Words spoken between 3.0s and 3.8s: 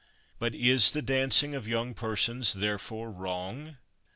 wrong?